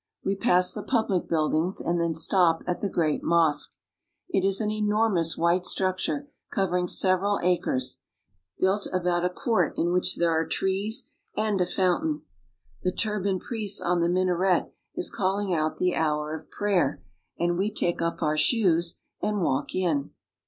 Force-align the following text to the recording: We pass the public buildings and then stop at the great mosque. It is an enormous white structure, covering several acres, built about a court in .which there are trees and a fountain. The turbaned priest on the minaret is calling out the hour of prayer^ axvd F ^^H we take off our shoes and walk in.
We 0.23 0.35
pass 0.35 0.73
the 0.73 0.81
public 0.81 1.29
buildings 1.29 1.79
and 1.79 2.01
then 2.01 2.15
stop 2.15 2.63
at 2.65 2.81
the 2.81 2.89
great 2.89 3.21
mosque. 3.21 3.77
It 4.29 4.43
is 4.43 4.59
an 4.59 4.71
enormous 4.71 5.37
white 5.37 5.63
structure, 5.63 6.27
covering 6.51 6.87
several 6.87 7.39
acres, 7.43 7.99
built 8.59 8.87
about 8.91 9.23
a 9.23 9.29
court 9.29 9.77
in 9.77 9.93
.which 9.93 10.15
there 10.15 10.31
are 10.31 10.47
trees 10.47 11.07
and 11.37 11.61
a 11.61 11.67
fountain. 11.67 12.23
The 12.81 12.91
turbaned 12.91 13.41
priest 13.41 13.79
on 13.79 13.99
the 13.99 14.09
minaret 14.09 14.73
is 14.95 15.11
calling 15.11 15.53
out 15.53 15.77
the 15.77 15.93
hour 15.93 16.33
of 16.33 16.49
prayer^ 16.49 17.01
axvd 17.39 17.49
F 17.49 17.49
^^H 17.51 17.57
we 17.59 17.71
take 17.71 18.01
off 18.01 18.23
our 18.23 18.37
shoes 18.37 18.97
and 19.21 19.43
walk 19.43 19.75
in. 19.75 20.09